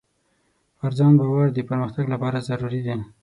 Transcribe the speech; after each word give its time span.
پر 0.77 0.91
ځان 0.97 1.13
باور 1.19 1.47
د 1.53 1.59
پرمختګ 1.69 2.05
لپاره 2.13 2.45
ضروري 2.49 2.81
دی. 2.85 2.95